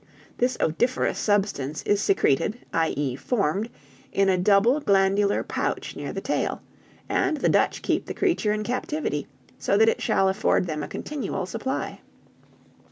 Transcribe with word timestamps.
This 0.39 0.57
odoriferous 0.59 1.19
substance 1.19 1.83
is 1.83 2.01
secreted, 2.01 2.57
i. 2.73 2.89
e., 2.97 3.15
formed, 3.15 3.69
in 4.11 4.29
a 4.29 4.37
double 4.39 4.79
glandular 4.79 5.43
pouch 5.43 5.95
near 5.95 6.11
the 6.11 6.19
tail, 6.19 6.63
and 7.07 7.37
the 7.37 7.49
Dutch 7.49 7.83
keep 7.83 8.07
the 8.07 8.15
creature 8.15 8.51
in 8.51 8.63
captivity, 8.63 9.27
so 9.59 9.77
that 9.77 9.89
it 9.89 10.01
shall 10.01 10.27
afford 10.27 10.65
them 10.65 10.81
a 10.81 10.87
continual 10.87 11.45
supply. 11.45 11.99